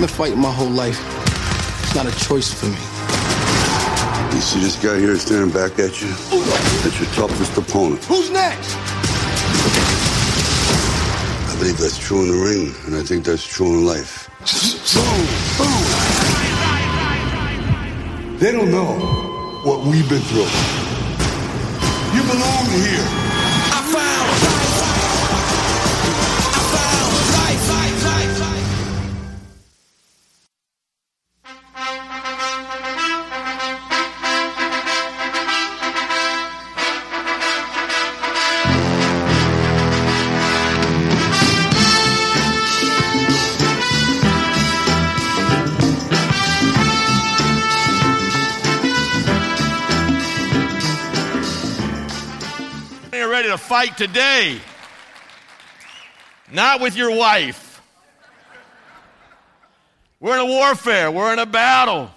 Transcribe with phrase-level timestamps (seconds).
[0.00, 0.98] I've been fighting my whole life.
[1.82, 2.80] It's not a choice for me.
[4.34, 6.08] You see this guy here staring back at you?
[6.80, 8.02] That's your toughest opponent.
[8.06, 8.76] Who's next?
[11.50, 14.30] I believe that's true in the ring, and I think that's true in life.
[18.40, 20.48] They don't know what we've been through.
[22.16, 23.19] You belong here.
[53.40, 54.60] Ready to fight today.
[56.52, 57.80] Not with your wife.
[60.20, 61.10] We're in a warfare.
[61.10, 62.10] We're in a battle.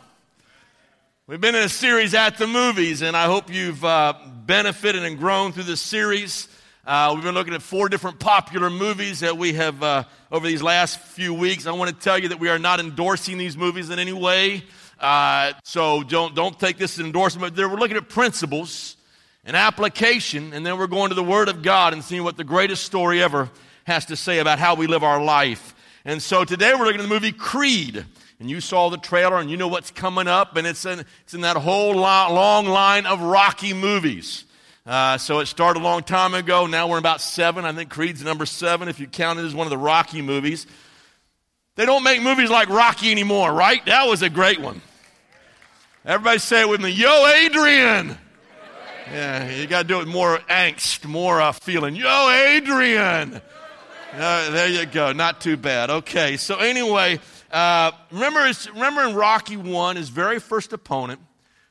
[1.26, 4.16] We've been in a series at the movies, and I hope you've uh,
[4.46, 6.50] benefited and grown through this series.
[6.86, 10.62] Uh, we've been looking at four different popular movies that we have uh, over these
[10.62, 11.68] last few weeks.
[11.68, 14.66] I want to tell you that we are not endorsing these movies in any way.
[15.00, 17.56] Uh, so don't, don't take this as an endorsement.
[17.56, 18.98] We're looking at principles
[19.46, 22.44] and application, and then we're going to the Word of God and seeing what the
[22.44, 23.50] greatest story ever
[23.86, 25.76] has to say about how we live our life.
[26.06, 28.06] And so today we're looking at the movie Creed.
[28.40, 31.34] And you saw the trailer and you know what's coming up, and it's in, it's
[31.34, 34.44] in that whole lo- long line of Rocky movies.
[34.86, 36.66] Uh, so it started a long time ago.
[36.66, 37.64] Now we're about seven.
[37.64, 40.68] I think Creed's number seven if you count it as one of the Rocky movies.
[41.76, 43.84] They don't make movies like Rocky anymore, right?
[43.86, 44.82] That was a great one.
[46.06, 48.18] Everybody say it with me Yo, Adrian!
[49.12, 51.96] Yeah, you got to do it more angst, more uh, feeling.
[51.96, 53.41] Yo, Adrian!
[54.14, 55.12] Uh, there you go.
[55.12, 55.90] Not too bad.
[55.90, 57.19] Okay, so anyway,
[57.52, 61.19] uh, remember, remember in Rocky 1, his very first opponent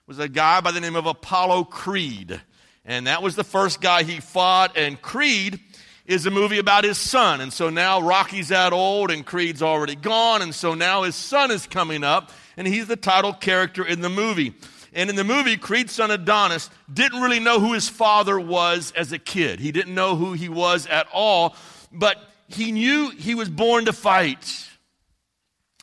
[0.06, 2.40] was a guy by the name of Apollo Creed.
[2.84, 4.76] And that was the first guy he fought.
[4.76, 5.60] And Creed
[6.04, 7.40] is a movie about his son.
[7.40, 10.42] And so now Rocky's that old and Creed's already gone.
[10.42, 14.10] And so now his son is coming up, and he's the title character in the
[14.10, 14.54] movie.
[14.92, 19.12] And in the movie, Creed's son Adonis didn't really know who his father was as
[19.12, 19.58] a kid.
[19.58, 21.56] He didn't know who he was at all,
[21.90, 24.68] but he knew he was born to fight.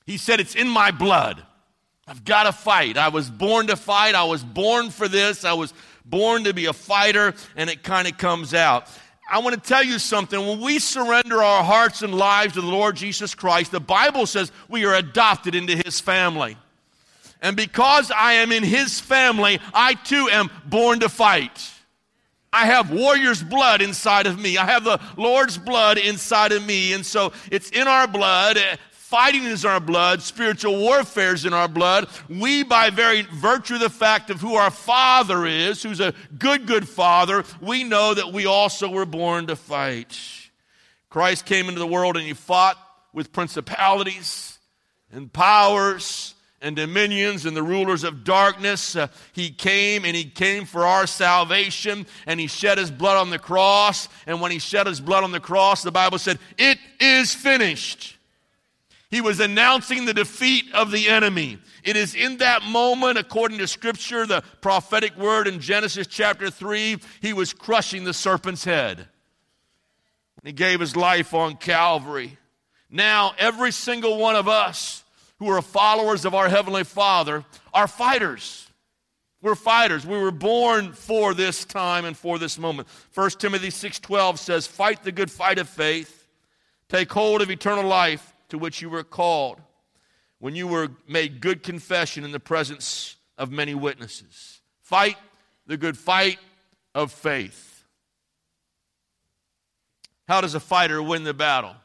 [0.05, 1.43] He said, It's in my blood.
[2.07, 2.97] I've got to fight.
[2.97, 4.15] I was born to fight.
[4.15, 5.45] I was born for this.
[5.45, 5.73] I was
[6.05, 8.87] born to be a fighter, and it kind of comes out.
[9.31, 10.39] I want to tell you something.
[10.39, 14.51] When we surrender our hearts and lives to the Lord Jesus Christ, the Bible says
[14.67, 16.57] we are adopted into his family.
[17.41, 21.71] And because I am in his family, I too am born to fight.
[22.51, 24.57] I have warrior's blood inside of me.
[24.57, 26.93] I have the Lord's blood inside of me.
[26.93, 28.57] And so it's in our blood.
[28.57, 30.21] Eh, fighting is in our blood.
[30.21, 32.09] Spiritual warfare is in our blood.
[32.27, 36.65] We, by very virtue of the fact of who our Father is, who's a good,
[36.65, 40.19] good Father, we know that we also were born to fight.
[41.09, 42.77] Christ came into the world and he fought
[43.13, 44.57] with principalities
[45.11, 48.95] and powers and dominions and the rulers of darkness.
[48.95, 53.29] Uh, he came and he came for our salvation and he shed his blood on
[53.29, 54.09] the cross.
[54.27, 58.17] And when he shed his blood on the cross, the Bible said, It is finished.
[59.09, 61.57] He was announcing the defeat of the enemy.
[61.83, 66.97] It is in that moment, according to Scripture, the prophetic word in Genesis chapter 3,
[67.19, 69.07] he was crushing the serpent's head.
[70.43, 72.37] He gave his life on Calvary.
[72.89, 75.03] Now, every single one of us,
[75.39, 78.67] who are followers of our Heavenly Father are fighters.
[79.41, 80.05] We're fighters.
[80.05, 82.89] We were born for this time and for this moment.
[83.13, 86.27] 1 Timothy 6:12 says, "Fight the good fight of faith.
[86.89, 89.61] Take hold of eternal life to which you were called
[90.39, 95.17] when you were made good confession in the presence of many witnesses." Fight
[95.65, 96.39] the good fight
[96.93, 97.85] of faith.
[100.27, 101.75] How does a fighter win the battle?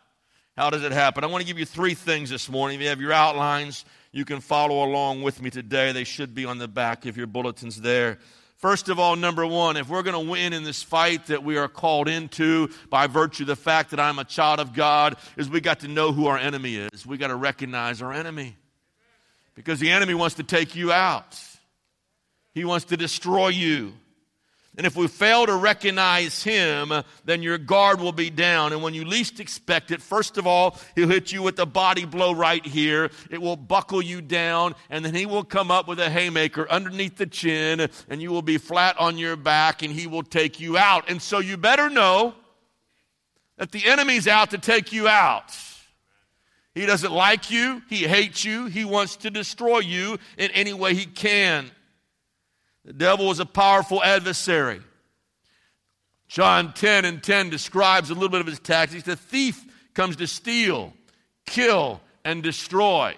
[0.57, 1.25] How does it happen?
[1.25, 2.77] I want to give you three things this morning.
[2.77, 5.91] If you have your outlines, you can follow along with me today.
[5.91, 8.19] They should be on the back of your bulletins there.
[8.59, 11.57] First of all, number one, if we're going to win in this fight that we
[11.57, 15.51] are called into by virtue of the fact that I'm a child of God, is
[15.51, 17.05] we got to know who our enemy is.
[17.05, 18.57] We got to recognize our enemy.
[19.57, 21.37] Because the enemy wants to take you out.
[22.55, 23.93] He wants to destroy you.
[24.77, 26.93] And if we fail to recognize him,
[27.25, 28.73] then your guard will be down.
[28.73, 32.05] And when you least expect it, first of all, he'll hit you with a body
[32.05, 33.11] blow right here.
[33.31, 37.17] It will buckle you down, and then he will come up with a haymaker underneath
[37.17, 40.77] the chin, and you will be flat on your back, and he will take you
[40.77, 41.09] out.
[41.09, 42.35] And so you better know
[43.59, 45.57] that the enemy's out to take you out.
[46.75, 50.95] He doesn't like you, he hates you, he wants to destroy you in any way
[50.95, 51.71] he can.
[52.85, 54.81] The devil is a powerful adversary.
[56.29, 59.05] John 10 and 10 describes a little bit of his tactics.
[59.05, 59.65] The thief
[59.95, 60.93] comes to steal,
[61.47, 63.17] kill, and destroy.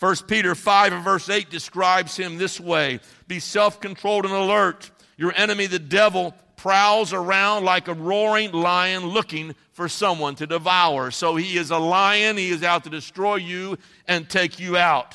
[0.00, 4.90] 1 Peter 5 and verse 8 describes him this way Be self controlled and alert.
[5.16, 11.10] Your enemy, the devil, prowls around like a roaring lion looking for someone to devour.
[11.10, 15.14] So he is a lion, he is out to destroy you and take you out.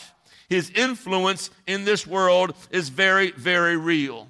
[0.50, 4.28] His influence in this world is very, very real.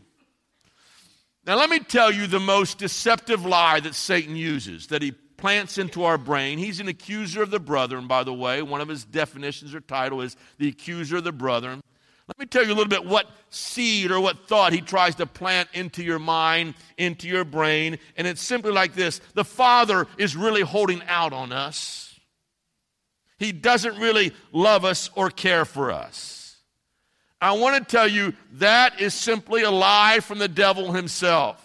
[1.46, 5.78] Now, let me tell you the most deceptive lie that Satan uses, that he plants
[5.78, 6.58] into our brain.
[6.58, 8.62] He's an accuser of the brethren, by the way.
[8.62, 11.82] One of his definitions or title is the accuser of the brethren.
[12.28, 15.28] Let me tell you a little bit what seed or what thought he tries to
[15.28, 18.00] plant into your mind, into your brain.
[18.18, 22.05] And it's simply like this the Father is really holding out on us.
[23.38, 26.58] He doesn't really love us or care for us.
[27.42, 31.62] I want to tell you that is simply a lie from the devil himself.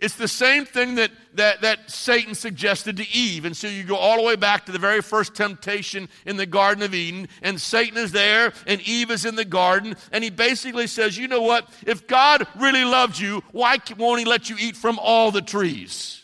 [0.00, 3.44] It's the same thing that, that, that Satan suggested to Eve.
[3.44, 6.46] And so you go all the way back to the very first temptation in the
[6.46, 10.30] Garden of Eden, and Satan is there, and Eve is in the garden, and he
[10.30, 11.68] basically says, You know what?
[11.86, 16.22] If God really loved you, why won't he let you eat from all the trees?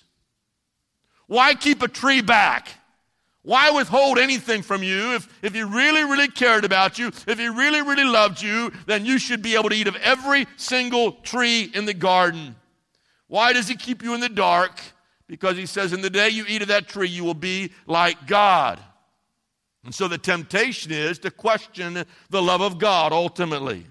[1.27, 2.69] Why keep a tree back?
[3.43, 5.15] Why withhold anything from you?
[5.15, 9.07] If, if he really, really cared about you, if he really, really loved you, then
[9.07, 12.55] you should be able to eat of every single tree in the garden.
[13.29, 14.79] Why does he keep you in the dark?
[15.27, 18.27] Because he says, in the day you eat of that tree, you will be like
[18.27, 18.79] God.
[19.85, 23.87] And so the temptation is to question the love of God ultimately.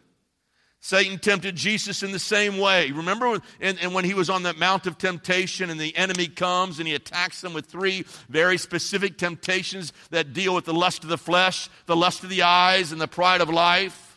[0.81, 2.91] Satan tempted Jesus in the same way.
[2.91, 6.79] Remember, and, and, when he was on that Mount of Temptation and the enemy comes
[6.79, 11.09] and he attacks them with three very specific temptations that deal with the lust of
[11.09, 14.09] the flesh, the lust of the eyes, and the pride of life?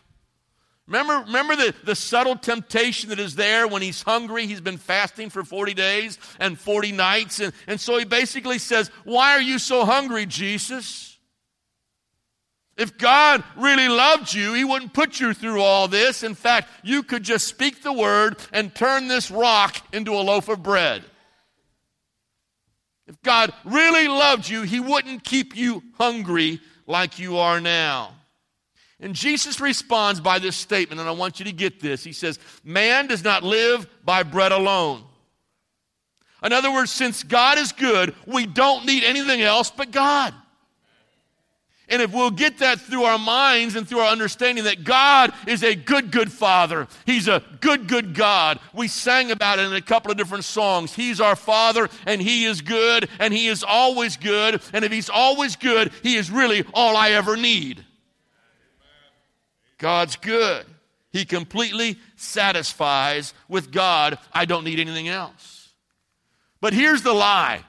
[0.87, 4.47] Remember, remember the, the subtle temptation that is there when he's hungry?
[4.47, 7.41] He's been fasting for 40 days and 40 nights.
[7.41, 11.12] And, and so he basically says, Why are you so hungry, Jesus?
[12.77, 16.23] If God really loved you, He wouldn't put you through all this.
[16.23, 20.49] In fact, you could just speak the word and turn this rock into a loaf
[20.49, 21.05] of bread.
[23.07, 28.15] If God really loved you, He wouldn't keep you hungry like you are now.
[29.01, 32.05] And Jesus responds by this statement, and I want you to get this.
[32.05, 35.03] He says, Man does not live by bread alone.
[36.43, 40.35] In other words, since God is good, we don't need anything else but God.
[41.93, 45.63] And if we'll get that through our minds and through our understanding that God is
[45.63, 48.59] a good, good Father, He's a good, good God.
[48.73, 50.95] We sang about it in a couple of different songs.
[50.95, 54.63] He's our Father, and He is good, and He is always good.
[54.73, 57.85] And if He's always good, He is really all I ever need.
[59.77, 60.65] God's good.
[61.11, 64.19] He completely satisfies with God.
[64.33, 65.69] I don't need anything else.
[66.63, 67.65] But here's the lie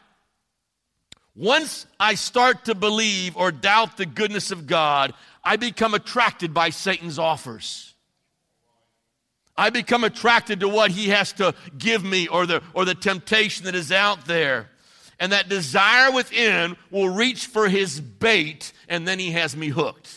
[1.35, 5.13] once I start to believe or doubt the goodness of God,
[5.43, 7.93] I become attracted by Satan's offers.
[9.57, 13.65] I become attracted to what he has to give me or the, or the temptation
[13.65, 14.69] that is out there.
[15.19, 20.09] And that desire within will reach for his bait, and then he has me hooked.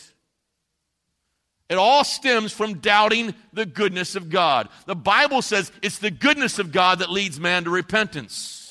[1.69, 4.69] It all stems from doubting the goodness of God.
[4.85, 8.66] The Bible says it's the goodness of God that leads man to repentance.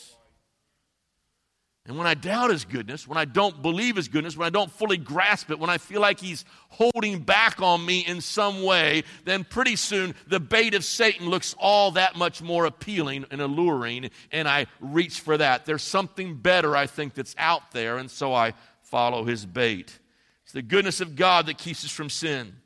[1.88, 4.72] And when I doubt his goodness, when I don't believe his goodness, when I don't
[4.72, 9.04] fully grasp it, when I feel like he's holding back on me in some way,
[9.24, 14.10] then pretty soon the bait of Satan looks all that much more appealing and alluring,
[14.32, 15.64] and I reach for that.
[15.64, 19.96] There's something better, I think, that's out there, and so I follow his bait.
[20.42, 22.56] It's the goodness of God that keeps us from sin.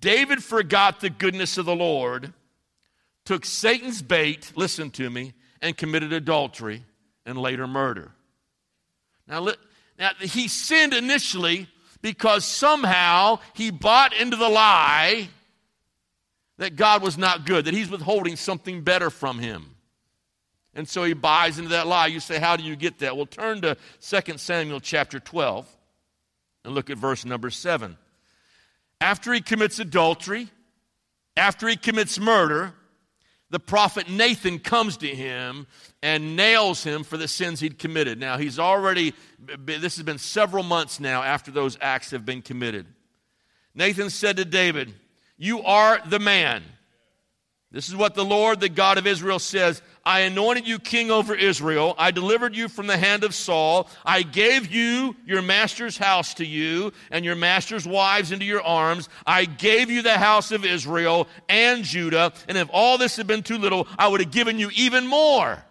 [0.00, 2.32] David forgot the goodness of the Lord,
[3.24, 6.84] took Satan's bait, listen to me, and committed adultery
[7.24, 8.12] and later murder.
[9.32, 9.48] Now,
[9.98, 11.66] now, he sinned initially
[12.02, 15.30] because somehow he bought into the lie
[16.58, 19.74] that God was not good, that he's withholding something better from him.
[20.74, 22.08] And so he buys into that lie.
[22.08, 23.16] You say, How do you get that?
[23.16, 25.66] Well, turn to 2 Samuel chapter 12
[26.66, 27.96] and look at verse number 7.
[29.00, 30.48] After he commits adultery,
[31.38, 32.74] after he commits murder,
[33.52, 35.66] the prophet Nathan comes to him
[36.02, 38.18] and nails him for the sins he'd committed.
[38.18, 39.12] Now, he's already,
[39.58, 42.86] this has been several months now after those acts have been committed.
[43.74, 44.94] Nathan said to David,
[45.36, 46.62] You are the man.
[47.70, 51.34] This is what the Lord, the God of Israel, says I anointed you king over
[51.34, 51.94] Israel.
[51.96, 53.88] I delivered you from the hand of Saul.
[54.04, 59.08] I gave you your master's house to you and your master's wives into your arms.
[59.26, 62.32] I gave you the house of Israel and Judah.
[62.48, 65.64] And if all this had been too little, I would have given you even more.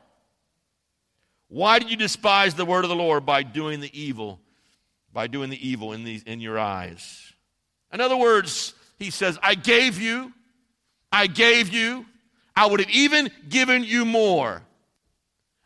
[1.50, 4.40] Why did you despise the word of the Lord by doing the evil,
[5.12, 7.34] by doing the evil in, these, in your eyes?
[7.92, 10.32] In other words, he says, I gave you
[11.12, 12.06] I gave you,
[12.56, 14.62] I would have even given you more.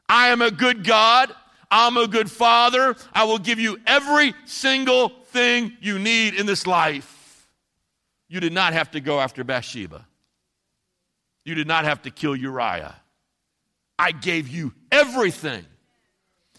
[0.08, 1.32] I am a good God.
[1.72, 2.96] I'm a good father.
[3.14, 7.48] I will give you every single thing you need in this life.
[8.28, 10.08] You did not have to go after Bathsheba.
[11.44, 12.96] You did not have to kill Uriah.
[13.98, 15.66] I gave you everything.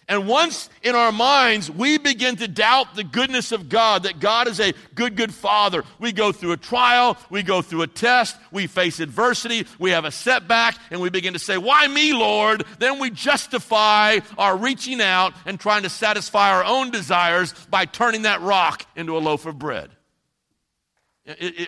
[0.08, 4.46] And once in our minds we begin to doubt the goodness of God, that God
[4.46, 8.36] is a good, good father, we go through a trial, we go through a test,
[8.52, 12.64] we face adversity, we have a setback, and we begin to say, Why me, Lord?
[12.78, 18.22] Then we justify our reaching out and trying to satisfy our own desires by turning
[18.22, 19.90] that rock into a loaf of bread.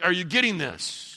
[0.04, 1.07] Are you getting this?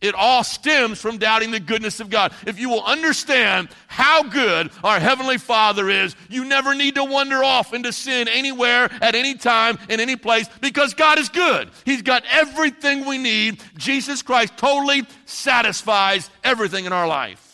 [0.00, 2.32] It all stems from doubting the goodness of God.
[2.46, 7.44] If you will understand how good our Heavenly Father is, you never need to wander
[7.44, 11.70] off into sin anywhere, at any time, in any place, because God is good.
[11.84, 13.62] He's got everything we need.
[13.76, 17.46] Jesus Christ totally satisfies everything in our life.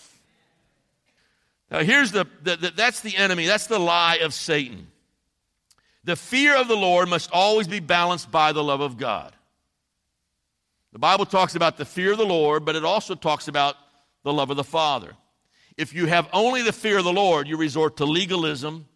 [1.68, 4.86] Now, here's the, the, the that's the enemy, that's the lie of Satan.
[6.04, 9.36] The fear of the Lord must always be balanced by the love of God.
[10.96, 13.76] The Bible talks about the fear of the Lord, but it also talks about
[14.22, 15.12] the love of the Father.
[15.76, 18.88] If you have only the fear of the Lord, you resort to legalism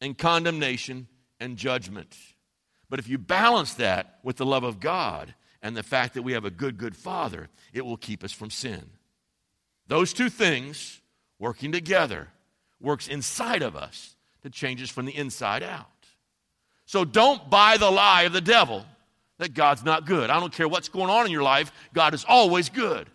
[0.00, 1.06] and condemnation
[1.38, 2.16] and judgment.
[2.90, 6.32] But if you balance that with the love of God and the fact that we
[6.32, 8.90] have a good, good Father, it will keep us from sin.
[9.86, 11.00] Those two things
[11.38, 12.30] working together
[12.80, 15.86] works inside of us to change us from the inside out.
[16.84, 18.84] So don't buy the lie of the devil
[19.38, 20.30] that God's not good.
[20.30, 23.08] I don't care what's going on in your life, God is always good.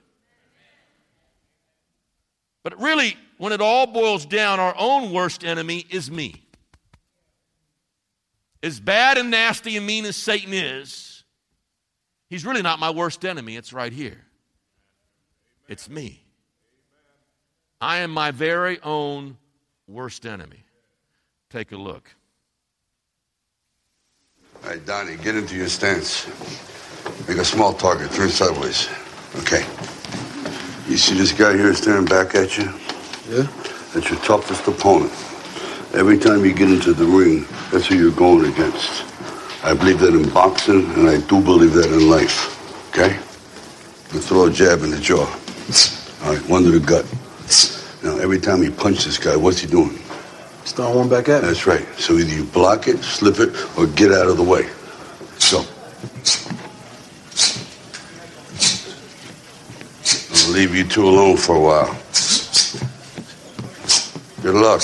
[2.64, 6.44] But really, when it all boils down, our own worst enemy is me.
[8.62, 11.26] As bad and nasty and mean as Satan is,
[12.30, 13.58] he's really not my worst enemy.
[13.58, 14.22] It's right here.
[15.68, 16.24] It's me.
[17.82, 19.38] I am my very own
[19.88, 20.64] worst enemy.
[21.50, 22.16] Take a look.
[24.64, 26.26] All right, Donnie, get into your stance.
[27.28, 28.12] Make a small target.
[28.12, 28.88] Turn sideways.
[29.40, 29.66] Okay.
[30.88, 32.72] You see this guy here staring back at you?
[33.30, 33.46] Yeah?
[33.94, 35.12] That's your toughest opponent.
[35.94, 39.04] Every time you get into the ring, that's who you're going against.
[39.66, 42.90] I believe that in boxing, and I do believe that in life.
[42.90, 43.16] Okay?
[44.14, 45.26] You throw a jab in the jaw.
[46.24, 47.06] All right, one to the gut.
[48.02, 50.00] Now, every time he punches this guy, what's he doing?
[50.66, 51.50] Start one back at me.
[51.50, 51.86] That's right.
[51.98, 54.70] So either you block it, slip it, or get out of the way.
[55.38, 55.66] So.
[60.46, 61.98] I'll leave you two alone for a while.
[64.42, 64.82] Good luck.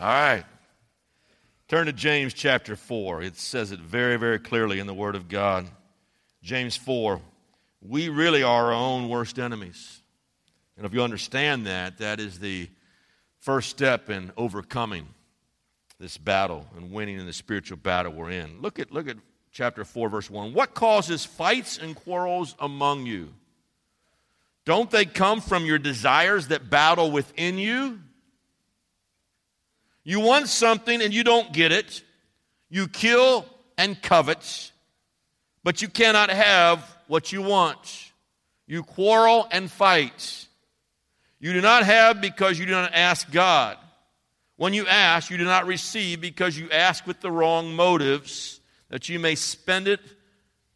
[0.00, 0.44] All right.
[1.68, 3.22] Turn to James chapter 4.
[3.22, 5.66] It says it very, very clearly in the Word of God.
[6.42, 7.20] James 4.
[7.82, 10.00] We really are our own worst enemies.
[10.76, 12.68] And if you understand that, that is the
[13.40, 15.08] first step in overcoming
[15.98, 18.60] this battle and winning in the spiritual battle we're in.
[18.60, 19.16] Look at, look at
[19.52, 20.52] chapter 4, verse 1.
[20.52, 23.32] What causes fights and quarrels among you?
[24.66, 28.00] Don't they come from your desires that battle within you?
[30.04, 32.02] You want something and you don't get it.
[32.68, 33.46] You kill
[33.78, 34.72] and covet,
[35.62, 38.12] but you cannot have what you want.
[38.66, 40.45] You quarrel and fight.
[41.38, 43.76] You do not have because you do not ask God.
[44.56, 49.08] When you ask, you do not receive because you ask with the wrong motives, that
[49.08, 50.00] you may spend it,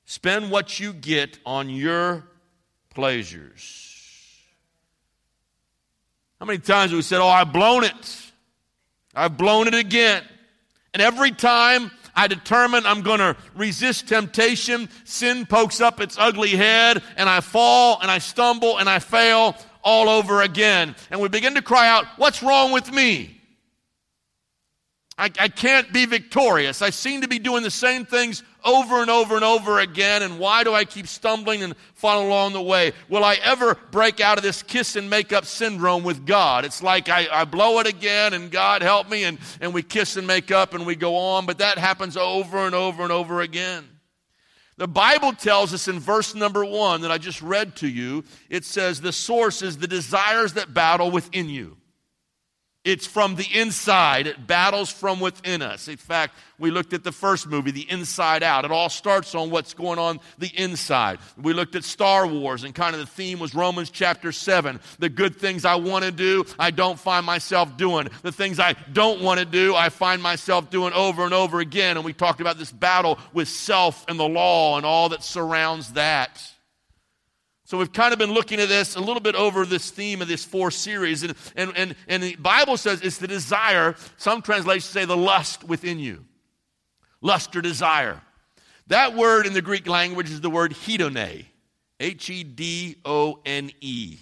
[0.05, 2.25] spend what you get on your
[2.91, 3.87] pleasures.
[6.39, 8.31] How many times have we said, Oh, I've blown it?
[9.15, 10.23] I've blown it again.
[10.93, 14.89] And every time I determine I'm going to resist temptation.
[15.05, 19.57] Sin pokes up its ugly head, and I fall and I stumble and I fail
[19.83, 20.95] all over again.
[21.11, 23.41] And we begin to cry out, What's wrong with me?
[25.21, 26.81] I, I can't be victorious.
[26.81, 30.23] I seem to be doing the same things over and over and over again.
[30.23, 32.93] And why do I keep stumbling and falling along the way?
[33.11, 36.65] Will I ever break out of this kiss and make up syndrome with God?
[36.65, 40.17] It's like I, I blow it again and God help me and, and we kiss
[40.17, 43.43] and make up and we go on, but that happens over and over and over
[43.43, 43.87] again.
[44.81, 48.65] The Bible tells us in verse number one that I just read to you, it
[48.65, 51.77] says the source is the desires that battle within you.
[52.83, 54.27] It's from the inside.
[54.27, 55.87] It battles from within us.
[55.87, 58.65] In fact, we looked at the first movie, The Inside Out.
[58.65, 61.19] It all starts on what's going on the inside.
[61.37, 64.81] We looked at Star Wars, and kind of the theme was Romans chapter 7.
[64.99, 68.09] The good things I want to do, I don't find myself doing.
[68.23, 71.99] The things I don't want to do, I find myself doing over and over again.
[71.99, 75.93] And we talked about this battle with self and the law and all that surrounds
[75.93, 76.43] that.
[77.71, 80.27] So we've kind of been looking at this a little bit over this theme of
[80.27, 81.23] this four series.
[81.23, 85.63] And, and, and, and the Bible says it's the desire, some translations say the lust
[85.63, 86.25] within you.
[87.21, 88.21] Lust or desire.
[88.89, 91.45] That word in the Greek language is the word hedone.
[92.01, 94.19] H E D O N E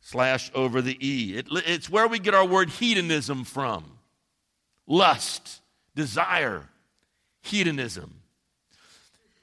[0.00, 1.36] slash over the E.
[1.36, 3.84] It, it's where we get our word hedonism from.
[4.86, 5.60] Lust,
[5.94, 6.66] desire,
[7.42, 8.22] hedonism.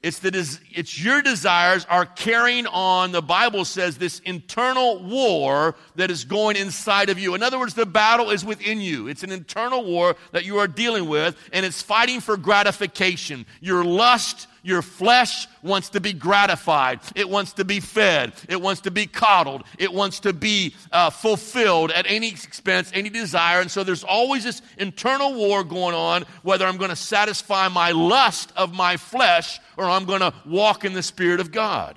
[0.06, 6.12] It's, the, it's your desires are carrying on, the Bible says, this internal war that
[6.12, 7.34] is going inside of you.
[7.34, 9.08] In other words, the battle is within you.
[9.08, 13.48] It's an internal war that you are dealing with, and it's fighting for gratification.
[13.62, 17.00] Your lust, your flesh wants to be gratified.
[17.16, 18.34] It wants to be fed.
[18.50, 19.64] It wants to be coddled.
[19.78, 23.62] It wants to be uh, fulfilled at any expense, any desire.
[23.62, 27.92] And so there's always this internal war going on whether I'm going to satisfy my
[27.92, 31.96] lust of my flesh or I'm going to walk in the Spirit of God.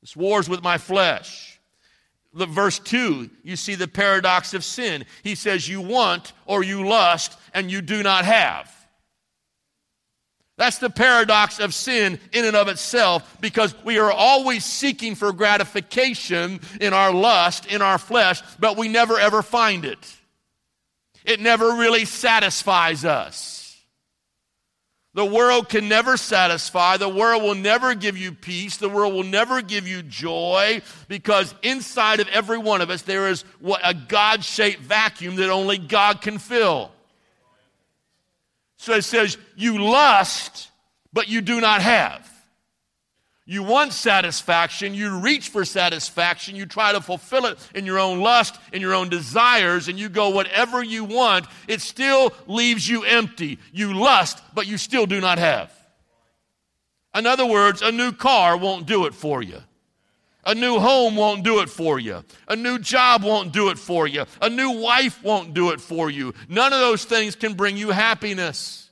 [0.00, 1.60] This war's with my flesh.
[2.34, 5.06] The verse 2, you see the paradox of sin.
[5.22, 8.75] He says, You want or you lust and you do not have.
[10.58, 15.32] That's the paradox of sin in and of itself because we are always seeking for
[15.32, 19.98] gratification in our lust, in our flesh, but we never ever find it.
[21.24, 23.56] It never really satisfies us.
[25.12, 26.98] The world can never satisfy.
[26.98, 28.76] The world will never give you peace.
[28.76, 33.28] The world will never give you joy because inside of every one of us there
[33.28, 36.92] is what a God shaped vacuum that only God can fill.
[38.76, 40.70] So it says, You lust,
[41.12, 42.30] but you do not have.
[43.48, 48.18] You want satisfaction, you reach for satisfaction, you try to fulfill it in your own
[48.18, 53.04] lust, in your own desires, and you go whatever you want, it still leaves you
[53.04, 53.60] empty.
[53.72, 55.72] You lust, but you still do not have.
[57.14, 59.62] In other words, a new car won't do it for you.
[60.46, 62.24] A new home won't do it for you.
[62.46, 64.24] A new job won't do it for you.
[64.40, 66.34] A new wife won't do it for you.
[66.48, 68.88] None of those things can bring you happiness.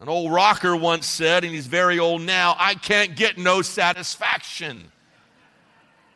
[0.00, 4.90] An old rocker once said, and he's very old now, I can't get no satisfaction.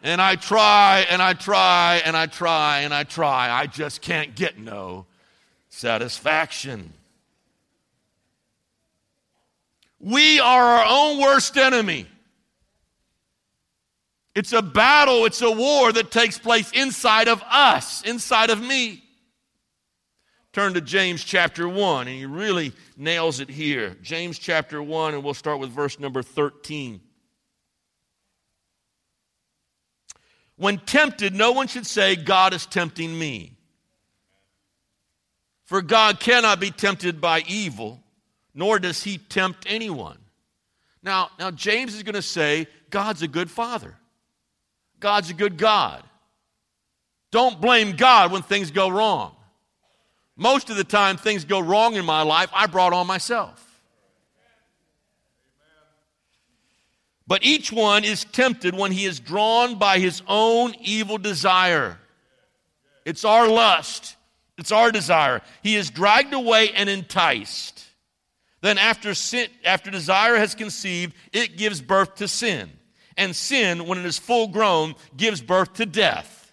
[0.03, 3.50] And I try and I try and I try and I try.
[3.50, 5.07] I just can't get no
[5.68, 6.92] satisfaction.
[10.00, 12.07] We are our own worst enemy.
[14.40, 19.05] It's a battle, it's a war that takes place inside of us, inside of me.
[20.55, 23.98] Turn to James chapter 1, and he really nails it here.
[24.00, 27.03] James chapter 1, and we'll start with verse number 13.
[30.57, 33.59] When tempted, no one should say, God is tempting me.
[35.66, 38.03] For God cannot be tempted by evil,
[38.55, 40.16] nor does he tempt anyone.
[41.03, 43.98] Now, now James is going to say, God's a good father.
[45.01, 46.03] God's a good God.
[47.31, 49.35] Don't blame God when things go wrong.
[50.37, 53.67] Most of the time, things go wrong in my life, I brought on myself.
[57.27, 61.99] But each one is tempted when he is drawn by his own evil desire.
[63.05, 64.17] It's our lust,
[64.59, 65.41] it's our desire.
[65.63, 67.85] He is dragged away and enticed.
[68.63, 72.71] Then, after, sin, after desire has conceived, it gives birth to sin
[73.20, 76.52] and sin, when it is full grown, gives birth to death.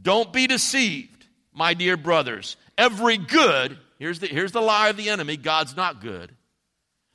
[0.00, 2.56] Don't be deceived, my dear brothers.
[2.78, 6.34] Every good, here's the, here's the lie of the enemy God's not good.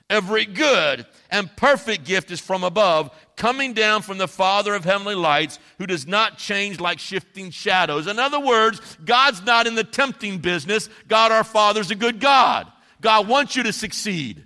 [0.07, 5.15] Every good and perfect gift is from above, coming down from the Father of heavenly
[5.15, 8.05] lights, who does not change like shifting shadows.
[8.05, 10.89] In other words, God's not in the tempting business.
[11.07, 12.71] God our Father's a good God.
[13.01, 14.45] God wants you to succeed.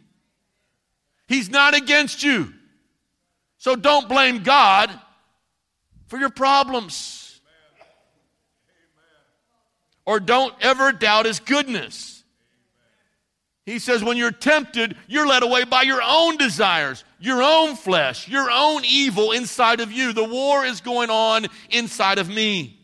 [1.28, 2.54] He's not against you.
[3.64, 4.92] So don't blame God
[6.08, 7.40] for your problems.
[10.06, 12.26] Or don't ever doubt his goodness.
[13.66, 18.28] He says, when you're tempted, you're led away by your own desires, your own flesh,
[18.28, 20.12] your own evil inside of you.
[20.12, 22.78] The war is going on inside of me.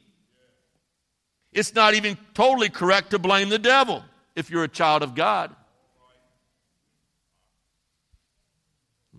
[1.51, 4.01] It's not even totally correct to blame the devil
[4.33, 5.53] if you're a child of God.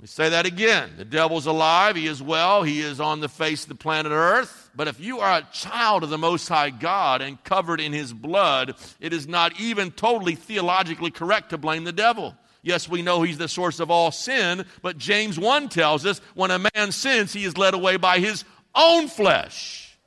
[0.01, 0.93] Let me say that again.
[0.97, 1.95] The devil's alive.
[1.95, 2.63] He is well.
[2.63, 4.71] He is on the face of the planet Earth.
[4.75, 8.15] But if you are a child of the Most High God and covered in His
[8.15, 12.35] blood, it is not even totally theologically correct to blame the devil.
[12.63, 16.51] Yes, we know he's the source of all sin, but James 1 tells us when
[16.51, 19.99] a man sins, he is led away by his own flesh.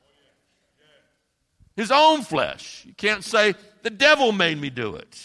[1.76, 2.84] His own flesh.
[2.88, 3.54] You can't say,
[3.84, 5.24] the devil made me do it.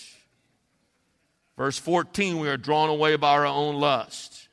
[1.56, 4.47] Verse 14, we are drawn away by our own lust.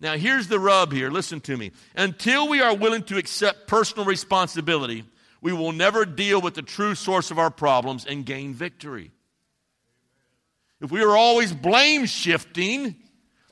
[0.00, 1.10] Now, here's the rub here.
[1.10, 1.72] Listen to me.
[1.94, 5.04] Until we are willing to accept personal responsibility,
[5.40, 9.10] we will never deal with the true source of our problems and gain victory.
[10.80, 12.96] If we are always blame shifting,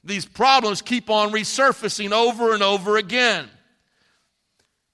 [0.02, 3.48] these problems keep on resurfacing over and over again.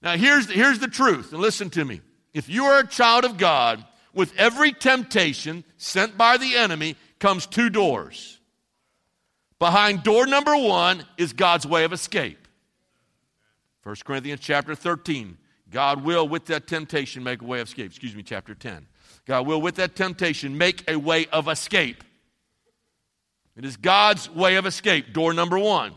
[0.01, 2.01] Now, here's, here's the truth, and listen to me.
[2.33, 7.45] If you are a child of God, with every temptation sent by the enemy comes
[7.45, 8.39] two doors.
[9.61, 12.47] Behind door number one is God's way of escape.
[13.83, 15.37] 1 Corinthians chapter 13.
[15.69, 17.85] God will, with that temptation, make a way of escape.
[17.91, 18.87] Excuse me, chapter 10.
[19.27, 22.03] God will, with that temptation, make a way of escape.
[23.55, 25.93] It is God's way of escape, door number one.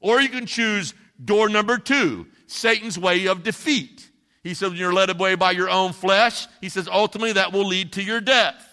[0.00, 4.08] Or you can choose door number two, Satan's way of defeat.
[4.42, 7.66] He says, when you're led away by your own flesh, he says, ultimately that will
[7.66, 8.67] lead to your death.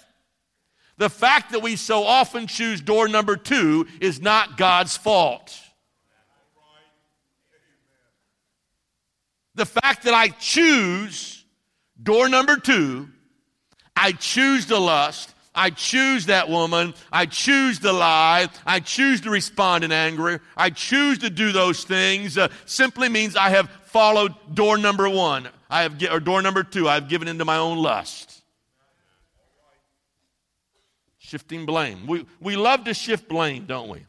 [0.97, 5.59] The fact that we so often choose door number two is not God's fault.
[9.55, 11.43] The fact that I choose
[12.01, 13.09] door number two,
[13.95, 19.29] I choose the lust, I choose that woman, I choose to lie, I choose to
[19.29, 24.33] respond in anger, I choose to do those things, uh, simply means I have followed
[24.53, 25.47] door number one.
[25.69, 28.34] I have, or door number two, I've given into my own lust.
[31.25, 32.05] Shifting blame.
[32.05, 34.05] We, we love to shift blame, don't we?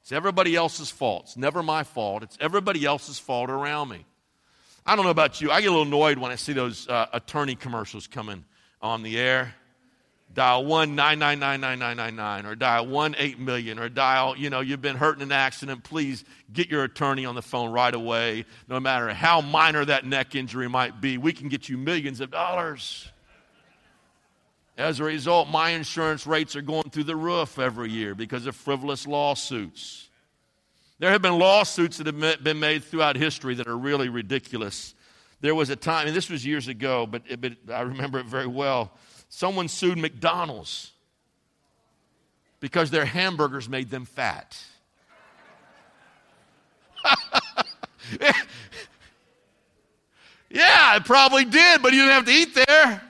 [0.00, 1.26] It's everybody else's fault.
[1.26, 2.24] It's never my fault.
[2.24, 4.04] It's everybody else's fault around me.
[4.84, 5.52] I don't know about you.
[5.52, 8.44] I get a little annoyed when I see those uh, attorney commercials coming
[8.80, 9.54] on the air.
[10.34, 15.22] Dial 1 or dial 1 8 million or dial, you know, you've been hurt in
[15.22, 15.84] an accident.
[15.84, 18.46] Please get your attorney on the phone right away.
[18.66, 22.32] No matter how minor that neck injury might be, we can get you millions of
[22.32, 23.11] dollars.
[24.82, 28.56] As a result, my insurance rates are going through the roof every year because of
[28.56, 30.08] frivolous lawsuits.
[30.98, 34.96] There have been lawsuits that have been made throughout history that are really ridiculous.
[35.40, 38.26] There was a time, and this was years ago, but, it, but I remember it
[38.26, 38.90] very well.
[39.28, 40.90] Someone sued McDonald's
[42.58, 44.60] because their hamburgers made them fat.
[50.50, 53.02] yeah, it probably did, but you didn't have to eat there.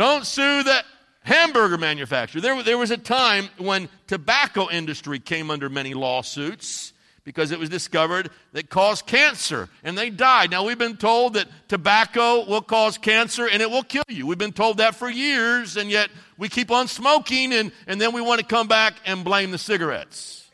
[0.00, 0.82] Don't sue the
[1.24, 2.40] hamburger manufacturer.
[2.40, 7.68] There, there was a time when tobacco industry came under many lawsuits because it was
[7.68, 10.50] discovered that caused cancer and they died.
[10.52, 14.26] Now we've been told that tobacco will cause cancer and it will kill you.
[14.26, 16.08] We've been told that for years and yet
[16.38, 19.58] we keep on smoking and, and then we want to come back and blame the
[19.58, 20.50] cigarettes.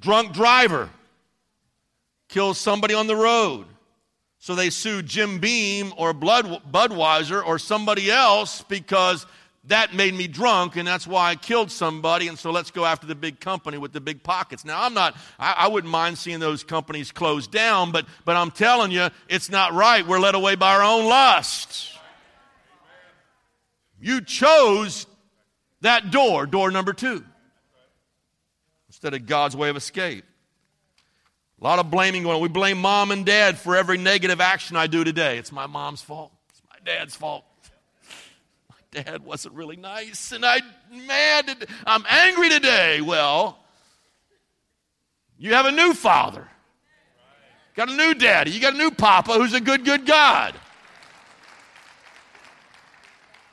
[0.00, 0.90] Drunk driver
[2.28, 3.66] kills somebody on the road.
[4.40, 9.26] So they sued Jim Beam or Budweiser or somebody else because
[9.64, 12.26] that made me drunk and that's why I killed somebody.
[12.26, 14.64] And so let's go after the big company with the big pockets.
[14.64, 18.50] Now, I'm not, I, I wouldn't mind seeing those companies close down, but, but I'm
[18.50, 20.06] telling you, it's not right.
[20.06, 21.92] We're led away by our own lust.
[24.00, 25.06] You chose
[25.82, 27.22] that door, door number two,
[28.88, 30.24] instead of God's way of escape.
[31.60, 32.40] A lot of blaming going on.
[32.40, 35.36] We blame mom and dad for every negative action I do today.
[35.36, 36.32] It's my mom's fault.
[36.48, 37.44] It's my dad's fault.
[38.70, 41.68] My dad wasn't really nice, and I mad.
[41.84, 43.02] I'm angry today.
[43.02, 43.58] Well,
[45.38, 46.48] you have a new father.
[47.74, 48.52] Got a new daddy.
[48.52, 50.54] You got a new papa who's a good, good God.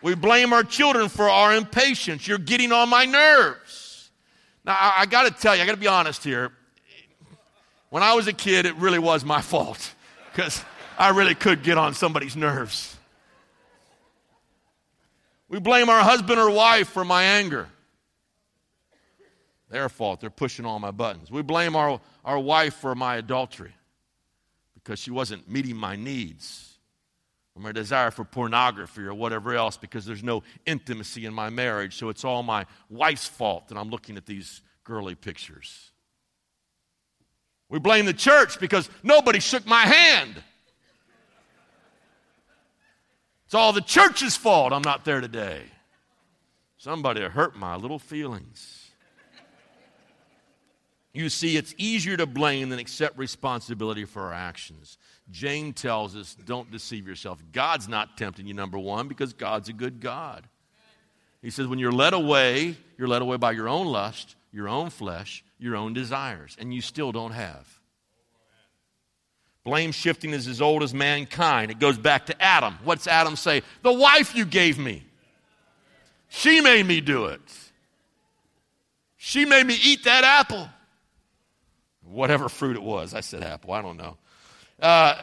[0.02, 2.26] We blame our children for our impatience.
[2.26, 4.12] You're getting on my nerves.
[4.63, 6.54] Now, I, I got to tell you, I got to be honest here.
[7.89, 9.93] When I was a kid, it really was my fault
[10.32, 10.63] because
[10.97, 12.97] I really could get on somebody's nerves.
[15.50, 17.69] We blame our husband or wife for my anger.
[19.69, 20.21] Their fault.
[20.21, 21.32] They're pushing all my buttons.
[21.32, 23.73] We blame our, our wife for my adultery
[24.73, 26.78] because she wasn't meeting my needs
[27.56, 31.97] or my desire for pornography or whatever else because there's no intimacy in my marriage.
[31.97, 35.91] So it's all my wife's fault that I'm looking at these girly pictures.
[37.69, 40.41] We blame the church because nobody shook my hand.
[43.45, 45.62] It's all the church's fault I'm not there today.
[46.77, 48.91] Somebody hurt my little feelings.
[51.13, 54.99] You see, it's easier to blame than accept responsibility for our actions.
[55.32, 57.41] James tells us, don't deceive yourself.
[57.51, 60.47] God's not tempting you, number one, because God's a good God.
[61.41, 64.89] He says, when you're led away, you're led away by your own lust, your own
[64.91, 67.67] flesh, your own desires, and you still don't have.
[69.63, 71.72] Blame shifting is as old as mankind.
[71.72, 72.78] It goes back to Adam.
[72.84, 73.63] What's Adam say?
[73.82, 75.04] The wife you gave me.
[76.30, 77.41] She made me do it.
[79.17, 80.70] She made me eat that apple.
[82.06, 83.13] Whatever fruit it was.
[83.13, 83.74] I said apple.
[83.74, 84.17] I don't know.
[84.82, 85.22] Uh,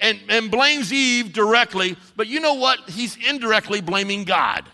[0.00, 2.78] and, and blames Eve directly, but you know what?
[2.88, 4.68] He's indirectly blaming God.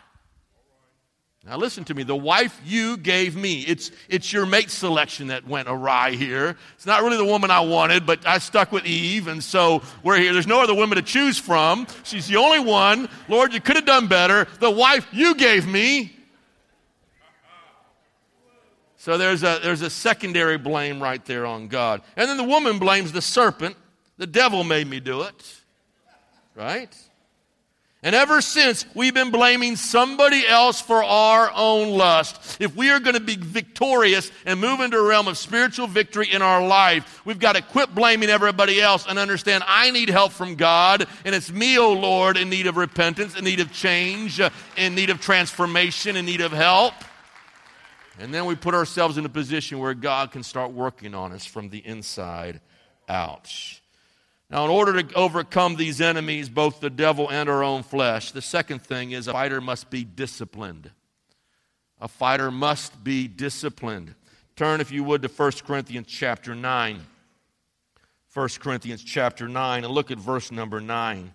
[1.46, 2.02] Now, listen to me.
[2.02, 6.56] The wife you gave me, it's, it's your mate selection that went awry here.
[6.74, 10.18] It's not really the woman I wanted, but I stuck with Eve, and so we're
[10.18, 10.32] here.
[10.32, 11.86] There's no other woman to choose from.
[12.02, 13.08] She's the only one.
[13.28, 14.48] Lord, you could have done better.
[14.58, 16.16] The wife you gave me.
[18.96, 22.02] So there's a, there's a secondary blame right there on God.
[22.16, 23.76] And then the woman blames the serpent.
[24.18, 25.60] The devil made me do it.
[26.56, 26.92] Right?
[28.06, 32.58] And ever since, we've been blaming somebody else for our own lust.
[32.60, 36.30] If we are going to be victorious and move into a realm of spiritual victory
[36.30, 40.30] in our life, we've got to quit blaming everybody else and understand I need help
[40.30, 43.72] from God, and it's me, O oh Lord, in need of repentance, in need of
[43.72, 46.94] change, uh, in need of transformation, in need of help.
[48.20, 51.44] And then we put ourselves in a position where God can start working on us
[51.44, 52.60] from the inside
[53.08, 53.52] out.
[54.48, 58.42] Now, in order to overcome these enemies, both the devil and our own flesh, the
[58.42, 60.90] second thing is a fighter must be disciplined.
[62.00, 64.14] A fighter must be disciplined.
[64.54, 67.00] Turn, if you would, to 1 Corinthians chapter 9.
[68.32, 71.32] 1 Corinthians chapter 9, and look at verse number 9.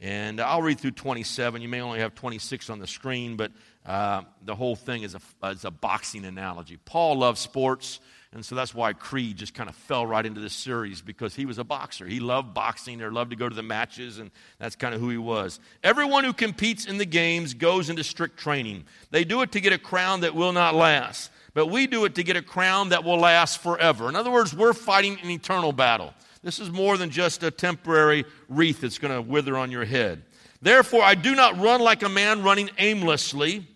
[0.00, 1.62] And I'll read through 27.
[1.62, 3.52] You may only have 26 on the screen, but
[3.86, 6.76] uh, the whole thing is a, is a boxing analogy.
[6.84, 8.00] Paul loves sports.
[8.32, 11.46] And so that's why Creed just kind of fell right into this series because he
[11.46, 12.06] was a boxer.
[12.06, 15.10] He loved boxing or loved to go to the matches, and that's kind of who
[15.10, 15.58] he was.
[15.82, 18.84] Everyone who competes in the games goes into strict training.
[19.10, 22.14] They do it to get a crown that will not last, but we do it
[22.14, 24.08] to get a crown that will last forever.
[24.08, 26.14] In other words, we're fighting an eternal battle.
[26.42, 30.22] This is more than just a temporary wreath that's going to wither on your head.
[30.62, 33.66] Therefore, I do not run like a man running aimlessly.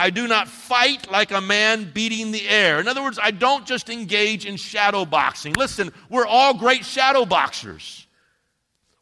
[0.00, 2.80] I do not fight like a man beating the air.
[2.80, 5.52] In other words, I don't just engage in shadow boxing.
[5.52, 8.06] Listen, we're all great shadow boxers.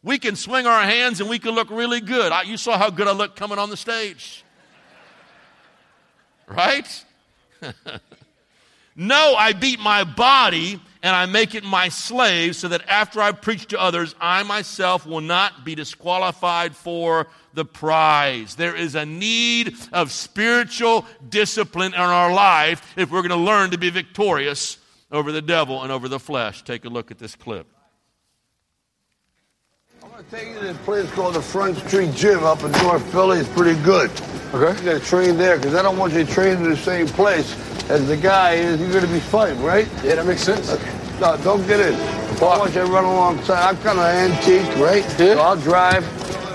[0.02, 2.32] We can swing our hands and we can look really good.
[2.32, 4.42] I, you saw how good I looked coming on the stage.
[6.48, 7.04] Right?
[8.96, 13.30] no, I beat my body and I make it my slave so that after I
[13.30, 18.54] preach to others, I myself will not be disqualified for the prize.
[18.54, 23.72] There is a need of spiritual discipline in our life if we're going to learn
[23.72, 24.78] to be victorious
[25.10, 26.62] over the devil and over the flesh.
[26.62, 27.66] Take a look at this clip.
[30.04, 32.70] I'm going to take you to this place called the Front Street Gym up in
[32.70, 33.40] North Philly.
[33.40, 34.10] It's pretty good.
[34.54, 34.78] Okay.
[34.78, 37.08] You got to train there because I don't want you to train in the same
[37.08, 37.56] place
[37.90, 38.80] as the guy is.
[38.80, 39.88] You're going to be fighting, right?
[40.04, 40.70] Yeah, that makes sense.
[40.70, 40.94] Okay.
[41.20, 41.94] No, don't get in.
[41.94, 43.68] I want you to run alongside.
[43.68, 45.02] I'm kind of antique, right?
[45.18, 45.34] Yeah.
[45.34, 46.04] So I'll drive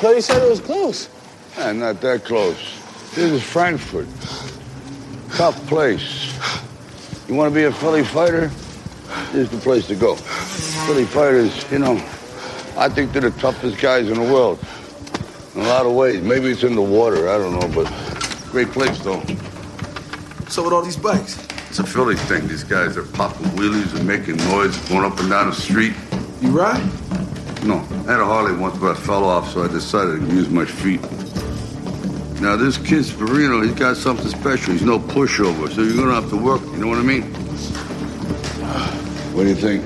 [0.00, 1.08] But he said it was close.
[1.56, 2.56] Yeah, not that close.
[3.14, 4.06] This is Frankford.
[5.30, 6.34] Tough place.
[7.28, 8.50] You want to be a Philly fighter?
[9.32, 10.14] This is the place to go.
[10.14, 11.96] Philly fighters, you know,
[12.76, 14.64] I think they're the toughest guys in the world.
[15.54, 16.22] In a lot of ways.
[16.22, 17.28] Maybe it's in the water.
[17.28, 17.92] I don't know, but
[18.50, 19.22] great place though.
[20.48, 21.44] So with all these bikes?
[21.68, 22.46] It's a Philly thing.
[22.46, 25.94] These guys are popping wheelies and making noise, going up and down the street.
[26.40, 26.88] You ride?
[27.64, 30.48] No, I had a Harley once, but I fell off, so I decided to use
[30.48, 31.02] my feet.
[32.40, 34.72] Now, this kid Sporino, he's got something special.
[34.72, 36.62] He's no pushover, so you're gonna have to work.
[36.62, 37.22] You know what I mean?
[39.34, 39.84] What do you think?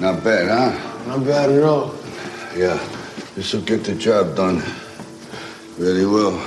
[0.00, 1.06] Not bad, huh?
[1.06, 1.94] Not bad at all.
[2.56, 2.78] Yeah,
[3.34, 4.62] this will get the job done.
[5.78, 6.40] Really will.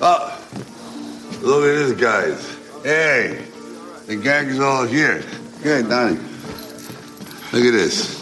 [0.00, 0.38] Oh,
[1.42, 2.58] look at this, guys.
[2.82, 3.44] Hey,
[4.06, 5.22] the gang's all here.
[5.62, 6.18] Good, Donnie.
[7.52, 8.19] Look at this.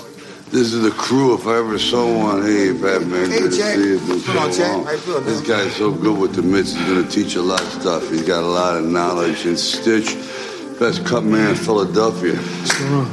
[0.51, 2.43] This is the crew if I ever saw one.
[2.43, 3.75] Hey, Batman, Hey, good Jack.
[3.75, 3.99] to see you.
[4.01, 4.73] Been Come on, so Jack.
[4.73, 4.85] long.
[4.85, 6.73] How you feeling, This guy's so good with the mitts.
[6.75, 8.09] He's gonna teach a lot of stuff.
[8.11, 9.45] He's got a lot of knowledge.
[9.45, 10.17] And Stitch,
[10.81, 12.37] best cut man in Philadelphia.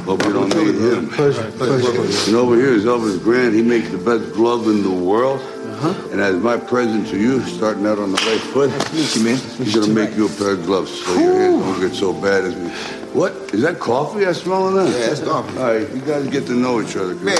[0.06, 1.08] Hope you don't meet him.
[1.10, 1.50] Pleasure.
[1.58, 2.02] Pleasure.
[2.28, 3.54] And over here is Elvis Grant.
[3.54, 5.40] He makes the best glove in the world.
[5.40, 6.08] Uh-huh.
[6.12, 9.36] And as my present to you, starting out on the right foot, meet you, man.
[9.58, 12.44] he's gonna make you a pair of gloves so your hands don't get so bad
[12.44, 12.72] as me.
[13.16, 13.32] What?
[13.54, 14.90] Is that coffee I smell in that?
[14.90, 15.56] Yeah, it's coffee.
[15.56, 17.14] All right, you guys get to know each other.
[17.14, 17.36] Mayor.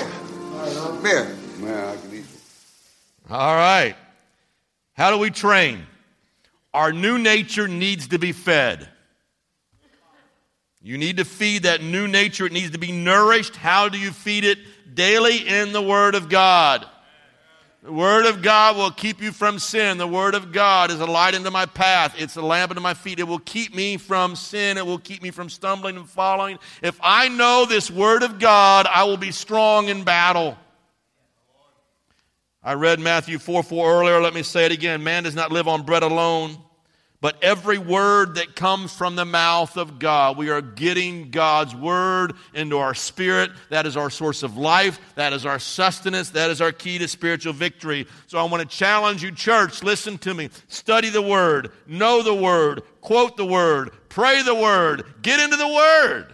[1.03, 1.37] Mayor.
[1.59, 2.25] Man, I can eat.
[3.29, 3.95] All right.
[4.95, 5.87] How do we train?
[6.73, 8.89] Our new nature needs to be fed.
[10.81, 12.47] You need to feed that new nature.
[12.47, 13.55] It needs to be nourished.
[13.55, 14.59] How do you feed it?
[14.95, 16.87] Daily in the Word of God.
[17.87, 19.97] The Word of God will keep you from sin.
[19.97, 22.17] The Word of God is a light into my path.
[22.19, 23.21] It's a lamp into my feet.
[23.21, 24.77] It will keep me from sin.
[24.77, 26.59] It will keep me from stumbling and falling.
[26.83, 30.59] If I know this Word of God, I will be strong in battle.
[32.61, 34.21] I read Matthew 4 4 earlier.
[34.21, 35.05] Let me say it again.
[35.05, 36.59] Man does not live on bread alone,
[37.27, 40.37] but every word that comes from the mouth of God.
[40.37, 43.51] We are getting God's word into our spirit.
[43.69, 45.01] That is our source of life.
[45.17, 46.31] That is our sustenance.
[46.31, 48.07] That is our key to spiritual victory.
[48.29, 49.83] So I want to challenge you, church.
[49.83, 50.51] Listen to me.
[50.69, 55.67] Study the word, know the word, quote the word, pray the word, get into the
[55.67, 56.33] word.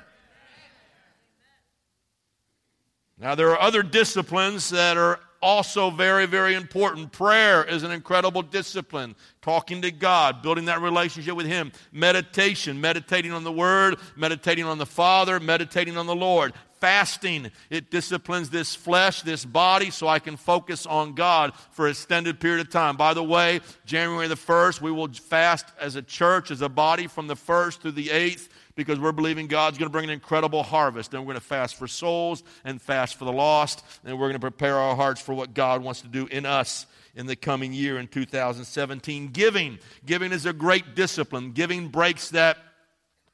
[3.17, 7.13] Now, there are other disciplines that are also very, very important.
[7.13, 9.15] Prayer is an incredible discipline.
[9.43, 11.73] Talking to God, building that relationship with Him.
[11.91, 16.53] Meditation, meditating on the Word, meditating on the Father, meditating on the Lord.
[16.81, 21.93] Fasting, it disciplines this flesh, this body, so I can focus on God for an
[21.93, 22.97] extended period of time.
[22.97, 27.07] By the way, January the 1st, we will fast as a church, as a body,
[27.07, 30.63] from the 1st through the 8th because we're believing God's going to bring an incredible
[30.63, 31.13] harvest.
[31.13, 33.85] And we're going to fast for souls and fast for the lost.
[34.05, 36.87] And we're going to prepare our hearts for what God wants to do in us
[37.15, 39.29] in the coming year in 2017.
[39.29, 39.79] Giving.
[40.07, 41.53] Giving is a great discipline.
[41.53, 42.59] Giving breaks that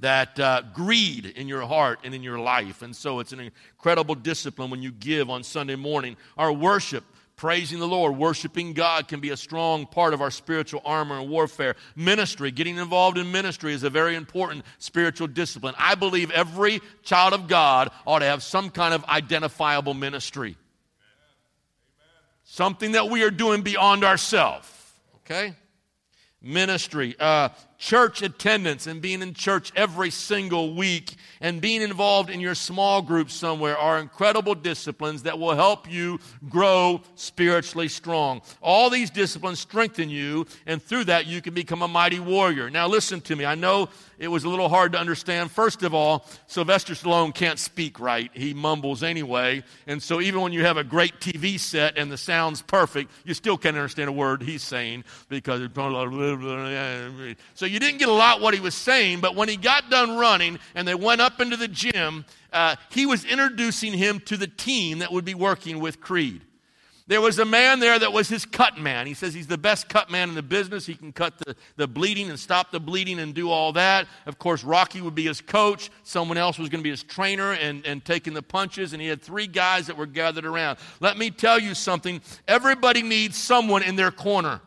[0.01, 2.83] that uh, greed in your heart and in your life.
[2.83, 6.17] And so it's an incredible discipline when you give on Sunday morning.
[6.37, 7.05] Our worship,
[7.39, 11.31] praising the Lord, worshiping God can be a strong part of our spiritual armor and
[11.31, 11.77] warfare.
[11.97, 15.75] Ministry, getting involved in ministry is a very important spiritual discipline.
[15.79, 20.57] I believe every child of God ought to have some kind of identifiable ministry.
[22.45, 24.69] Something that we are doing beyond ourselves.
[25.19, 25.55] Okay?
[26.43, 32.41] Ministry, uh, church attendance, and being in church every single week and being involved in
[32.41, 38.43] your small group somewhere are incredible disciplines that will help you grow spiritually strong.
[38.61, 42.69] All these disciplines strengthen you, and through that, you can become a mighty warrior.
[42.69, 43.45] Now, listen to me.
[43.45, 43.89] I know
[44.19, 45.51] it was a little hard to understand.
[45.51, 49.63] First of all, Sylvester Stallone can't speak right, he mumbles anyway.
[49.87, 53.35] And so, even when you have a great TV set and the sound's perfect, you
[53.35, 55.61] still can't understand a word he's saying because
[57.55, 60.17] so you didn't get a lot what he was saying, but when he got done
[60.17, 64.47] running and they went up into the gym, uh, he was introducing him to the
[64.47, 66.43] team that would be working with Creed.
[67.09, 69.07] There was a man there that was his cut man.
[69.07, 70.85] He says he's the best cut man in the business.
[70.85, 74.07] He can cut the, the bleeding and stop the bleeding and do all that.
[74.27, 75.91] Of course, Rocky would be his coach.
[76.03, 78.93] Someone else was going to be his trainer and, and taking the punches.
[78.93, 80.79] And he had three guys that were gathered around.
[81.01, 84.61] Let me tell you something everybody needs someone in their corner.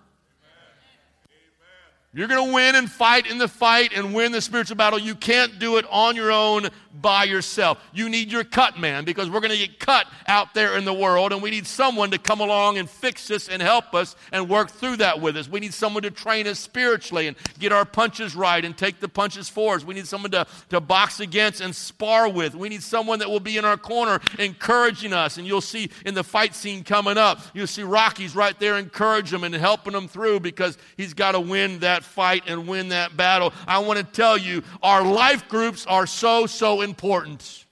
[2.13, 4.99] You're going to win and fight in the fight and win the spiritual battle.
[4.99, 7.81] You can't do it on your own by yourself.
[7.93, 10.93] You need your cut man because we're going to get cut out there in the
[10.93, 14.49] world and we need someone to come along and fix us and help us and
[14.49, 15.47] work through that with us.
[15.47, 19.07] We need someone to train us spiritually and get our punches right and take the
[19.07, 19.85] punches for us.
[19.85, 22.55] We need someone to, to box against and spar with.
[22.55, 25.37] We need someone that will be in our corner encouraging us.
[25.37, 29.39] And you'll see in the fight scene coming up, you'll see Rocky's right there encouraging
[29.39, 33.15] them and helping them through because he's got to win that fight and win that
[33.15, 33.53] battle.
[33.67, 37.65] I want to tell you, our life groups are so, so important.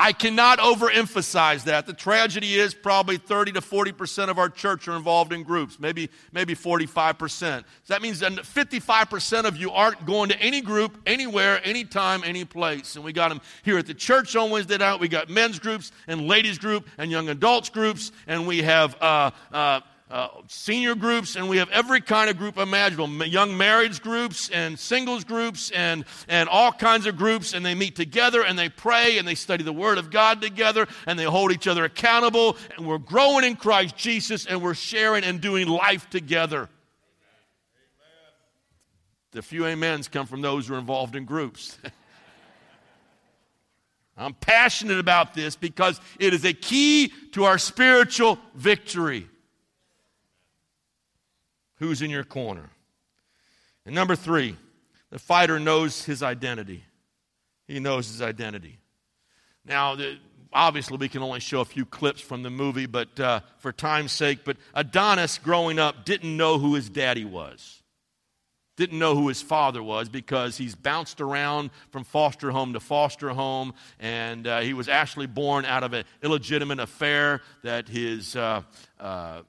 [0.00, 1.86] I cannot overemphasize that.
[1.86, 6.08] The tragedy is probably 30 to 40% of our church are involved in groups, maybe,
[6.30, 7.30] maybe 45%.
[7.30, 12.44] So that means that 55% of you aren't going to any group, anywhere, anytime, any
[12.44, 12.94] place.
[12.94, 15.00] And we got them here at the church on Wednesday night.
[15.00, 19.32] We got men's groups and ladies group and young adults groups, and we have uh,
[19.52, 19.80] uh,
[20.10, 24.78] uh, senior groups, and we have every kind of group imaginable young marriage groups and
[24.78, 27.52] singles groups and, and all kinds of groups.
[27.52, 30.86] And they meet together and they pray and they study the Word of God together
[31.06, 32.56] and they hold each other accountable.
[32.76, 36.70] And we're growing in Christ Jesus and we're sharing and doing life together.
[39.32, 41.76] The few amens come from those who are involved in groups.
[44.16, 49.27] I'm passionate about this because it is a key to our spiritual victory
[51.78, 52.70] who's in your corner.
[53.86, 54.56] And number three,
[55.10, 56.84] the fighter knows his identity.
[57.66, 58.78] He knows his identity.
[59.64, 59.96] Now,
[60.52, 64.12] obviously, we can only show a few clips from the movie, but uh, for time's
[64.12, 67.82] sake, but Adonis growing up didn't know who his daddy was.
[68.76, 73.30] Didn't know who his father was because he's bounced around from foster home to foster
[73.30, 78.62] home, and uh, he was actually born out of an illegitimate affair that his uh,
[79.00, 79.42] uh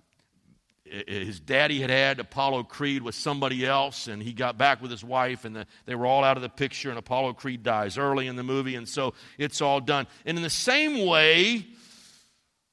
[1.07, 5.03] his daddy had had Apollo Creed with somebody else, and he got back with his
[5.03, 8.27] wife, and the, they were all out of the picture, and Apollo Creed dies early
[8.27, 10.07] in the movie, and so it's all done.
[10.25, 11.65] And in the same way,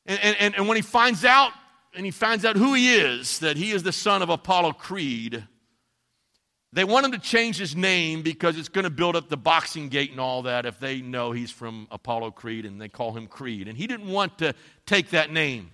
[0.07, 1.53] and, and, and when he finds out,
[1.95, 5.45] and he finds out who he is, that he is the son of Apollo Creed,
[6.73, 9.89] they want him to change his name because it's going to build up the boxing
[9.89, 13.27] gate and all that if they know he's from Apollo Creed and they call him
[13.27, 13.67] Creed.
[13.67, 14.55] And he didn't want to
[14.85, 15.71] take that name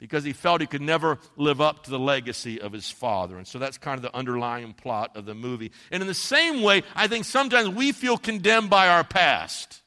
[0.00, 3.36] because he felt he could never live up to the legacy of his father.
[3.36, 5.70] And so that's kind of the underlying plot of the movie.
[5.92, 9.82] And in the same way, I think sometimes we feel condemned by our past.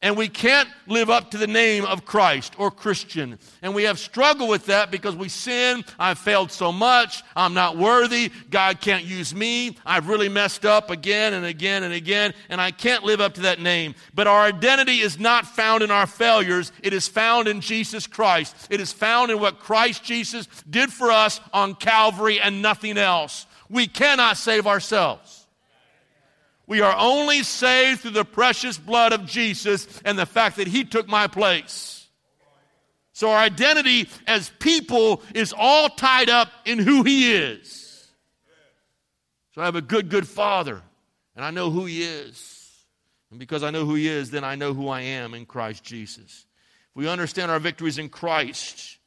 [0.00, 3.36] And we can't live up to the name of Christ or Christian.
[3.62, 5.84] And we have struggled with that because we sin.
[5.98, 7.24] I've failed so much.
[7.34, 8.30] I'm not worthy.
[8.48, 9.76] God can't use me.
[9.84, 12.32] I've really messed up again and again and again.
[12.48, 13.96] And I can't live up to that name.
[14.14, 16.70] But our identity is not found in our failures.
[16.80, 18.68] It is found in Jesus Christ.
[18.70, 23.46] It is found in what Christ Jesus did for us on Calvary and nothing else.
[23.68, 25.37] We cannot save ourselves.
[26.68, 30.84] We are only saved through the precious blood of Jesus and the fact that He
[30.84, 32.06] took my place.
[33.14, 38.06] So our identity as people is all tied up in who He is.
[39.54, 40.82] So I have a good, good Father,
[41.34, 42.54] and I know who He is.
[43.30, 45.82] And because I know who He is, then I know who I am in Christ
[45.82, 46.44] Jesus.
[46.90, 48.98] If we understand our victories in Christ,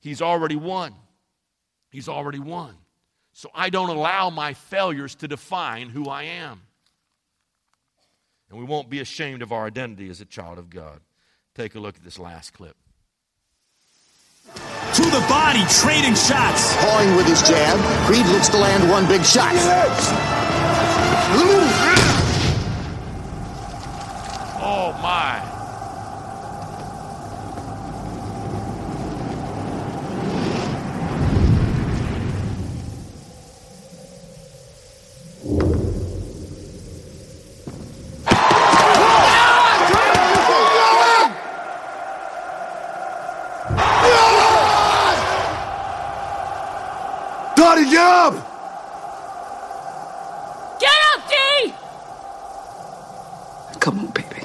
[0.00, 0.94] He's already won.
[1.90, 2.76] He's already won.
[3.32, 6.62] So I don't allow my failures to define who I am
[8.54, 11.00] and we won't be ashamed of our identity as a child of God.
[11.56, 12.76] Take a look at this last clip.
[14.44, 16.76] To the body, trading shots.
[16.76, 19.52] Pawing with his jab, Creed looks to land one big shot.
[24.62, 25.53] Oh, my.
[47.84, 48.34] Get up!
[50.80, 51.74] Get up, Dee!
[53.78, 54.40] Come on, baby.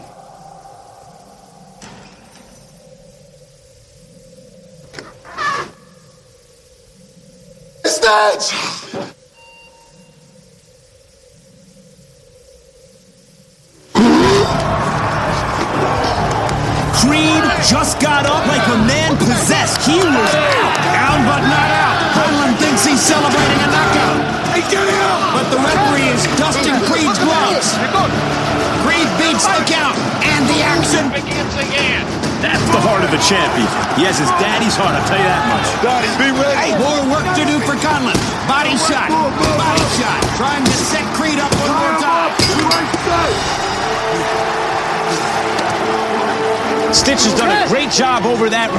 [7.86, 8.48] Stitch!
[16.94, 19.88] Creed just got up like a man possessed.
[19.88, 21.69] He was down but not
[22.70, 24.22] thinks he's celebrating a knockout.
[24.54, 25.34] Hey, get out!
[25.34, 27.74] But the referee is dusting Creed's gloves.
[28.86, 32.06] Creed beats the count and the action begins again.
[32.46, 33.66] That's the heart of the champion.
[33.98, 35.66] He has his daddy's heart, I'll tell you that much.
[35.82, 36.56] Daddy, be ready.
[36.62, 38.14] Hey, more work to do for Conlan.
[38.46, 40.22] Body shot, body shot.
[40.38, 42.20] Trying to set Creed up one more time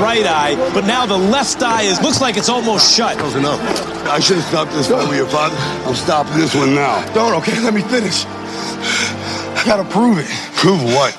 [0.01, 3.17] right eye, but now the left eye is looks like it's almost shut.
[3.17, 3.61] That was enough.
[4.07, 5.57] I should have stopped this one with your father.
[5.89, 7.05] I'm stopping this one now.
[7.15, 7.61] Don't, okay?
[7.61, 8.25] Let me finish.
[8.27, 10.27] I gotta prove it.
[10.57, 11.17] Prove what?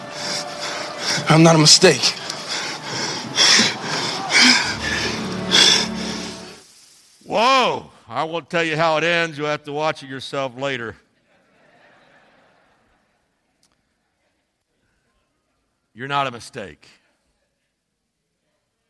[1.29, 2.01] I'm not a mistake.
[7.25, 7.89] Whoa!
[8.09, 9.37] I won't tell you how it ends.
[9.37, 10.97] You'll have to watch it yourself later.
[15.93, 16.87] You're not a mistake.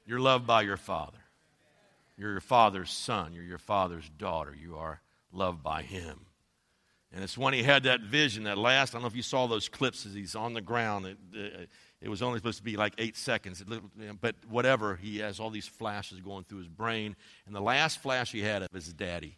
[0.06, 1.18] You're loved by your Father.
[2.18, 3.34] You're your Father's son.
[3.34, 4.56] You're your Father's daughter.
[4.60, 6.26] You are loved by Him.
[7.14, 9.46] And it's when he had that vision, that last, I don't know if you saw
[9.46, 11.06] those clips as he's on the ground.
[11.06, 11.70] It, it,
[12.02, 13.62] it was only supposed to be like eight seconds,
[14.22, 17.18] but whatever, he has all these flashes going through his brain.
[17.46, 19.38] And the last flash he had of his daddy,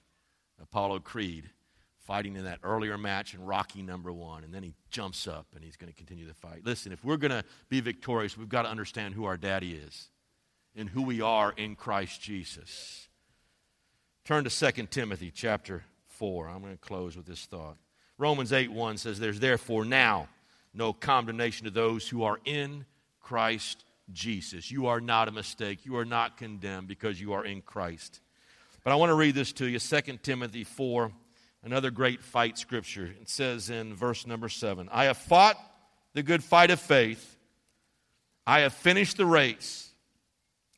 [0.61, 1.49] Apollo Creed,
[2.05, 4.43] fighting in that earlier match in Rocky number one.
[4.43, 6.61] And then he jumps up and he's going to continue the fight.
[6.63, 10.09] Listen, if we're going to be victorious, we've got to understand who our daddy is
[10.75, 13.07] and who we are in Christ Jesus.
[14.25, 16.49] Turn to 2 Timothy chapter 4.
[16.49, 17.77] I'm going to close with this thought.
[18.17, 20.29] Romans 8 1 says, There's therefore now
[20.73, 22.85] no condemnation to those who are in
[23.19, 24.71] Christ Jesus.
[24.71, 25.85] You are not a mistake.
[25.85, 28.21] You are not condemned because you are in Christ.
[28.83, 31.11] But I want to read this to you 2 Timothy 4,
[31.63, 33.05] another great fight scripture.
[33.21, 35.57] It says in verse number 7 I have fought
[36.13, 37.37] the good fight of faith,
[38.45, 39.89] I have finished the race,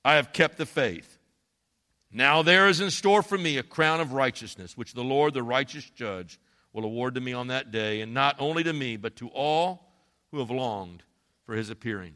[0.03, 1.17] I have kept the faith.
[2.11, 5.43] Now there is in store for me a crown of righteousness, which the Lord, the
[5.43, 6.39] righteous judge,
[6.71, 9.91] will award to me on that day, and not only to me, but to all
[10.31, 11.03] who have longed
[11.45, 12.13] for his appearing.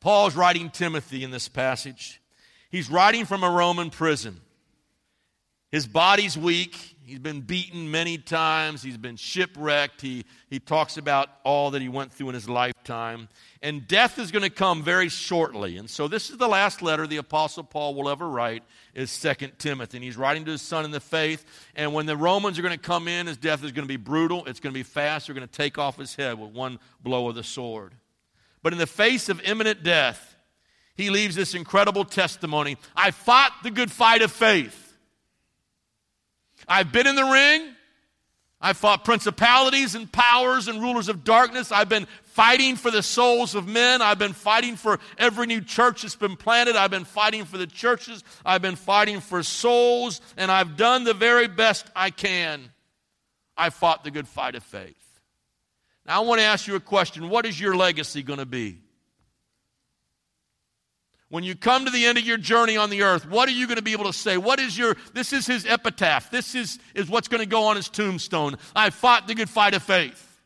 [0.00, 2.20] Paul's writing Timothy in this passage.
[2.70, 4.40] He's writing from a Roman prison.
[5.72, 6.76] His body's weak.
[7.04, 8.82] He's been beaten many times.
[8.82, 10.00] He's been shipwrecked.
[10.00, 13.28] He, he talks about all that he went through in his lifetime
[13.62, 15.76] and death is going to come very shortly.
[15.76, 19.52] And so this is the last letter the apostle Paul will ever write is Second
[19.56, 19.98] Timothy.
[19.98, 21.44] And he's writing to his son in the faith.
[21.76, 23.96] And when the Romans are going to come in, his death is going to be
[23.96, 24.44] brutal.
[24.46, 25.28] It's going to be fast.
[25.28, 27.94] They're going to take off his head with one blow of the sword.
[28.64, 30.36] But in the face of imminent death,
[30.96, 32.78] he leaves this incredible testimony.
[32.96, 34.81] I fought the good fight of faith.
[36.68, 37.74] I've been in the ring.
[38.60, 41.72] I've fought principalities and powers and rulers of darkness.
[41.72, 44.00] I've been fighting for the souls of men.
[44.00, 46.76] I've been fighting for every new church that's been planted.
[46.76, 48.22] I've been fighting for the churches.
[48.44, 52.70] I've been fighting for souls, and I've done the very best I can.
[53.56, 54.96] I fought the good fight of faith.
[56.06, 58.78] Now, I want to ask you a question What is your legacy going to be?
[61.32, 63.66] When you come to the end of your journey on the earth, what are you
[63.66, 64.36] going to be able to say?
[64.36, 66.30] What is your, this is his epitaph.
[66.30, 68.58] This is, is what's going to go on his tombstone.
[68.76, 70.42] I fought the good fight of faith.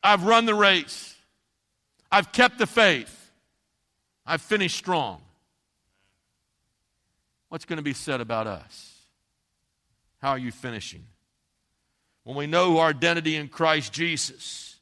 [0.00, 1.16] I've run the race.
[2.08, 3.32] I've kept the faith.
[4.24, 5.20] I've finished strong.
[7.48, 8.92] What's going to be said about us?
[10.22, 11.04] How are you finishing?
[12.22, 14.76] When we know our identity in Christ Jesus,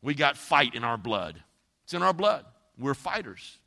[0.00, 1.42] we got fight in our blood.
[1.82, 2.44] It's in our blood.
[2.78, 3.58] We're fighters.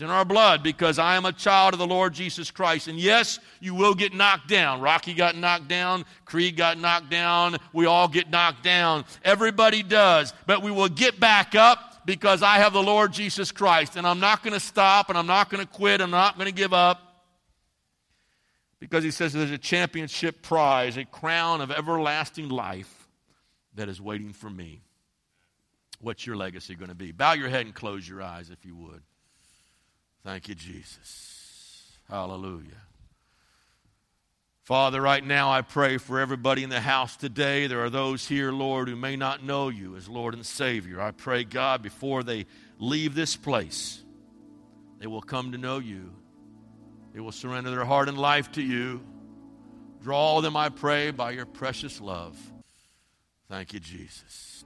[0.00, 2.88] It's in our blood because I am a child of the Lord Jesus Christ.
[2.88, 4.80] And yes, you will get knocked down.
[4.80, 6.06] Rocky got knocked down.
[6.24, 7.58] Creed got knocked down.
[7.74, 9.04] We all get knocked down.
[9.22, 10.32] Everybody does.
[10.46, 13.96] But we will get back up because I have the Lord Jesus Christ.
[13.96, 16.00] And I'm not going to stop and I'm not going to quit.
[16.00, 17.26] I'm not going to give up.
[18.78, 23.06] Because he says there's a championship prize, a crown of everlasting life
[23.74, 24.80] that is waiting for me.
[26.00, 27.12] What's your legacy going to be?
[27.12, 29.02] Bow your head and close your eyes if you would.
[30.24, 31.92] Thank you, Jesus.
[32.08, 32.82] Hallelujah.
[34.64, 37.66] Father, right now I pray for everybody in the house today.
[37.66, 41.00] There are those here, Lord, who may not know you as Lord and Savior.
[41.00, 42.46] I pray, God, before they
[42.78, 44.02] leave this place,
[45.00, 46.12] they will come to know you.
[47.12, 49.00] They will surrender their heart and life to you.
[50.02, 52.38] Draw them, I pray, by your precious love.
[53.48, 54.64] Thank you, Jesus.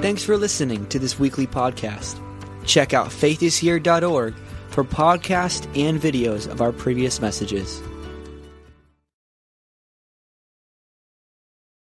[0.00, 2.20] Thanks for listening to this weekly podcast.
[2.64, 4.34] Check out faithishere.org
[4.68, 7.80] for podcasts and videos of our previous messages.